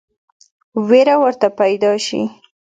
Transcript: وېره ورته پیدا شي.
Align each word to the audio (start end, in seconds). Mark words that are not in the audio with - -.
وېره 0.87 1.15
ورته 1.23 1.47
پیدا 1.59 1.91
شي. 2.05 2.21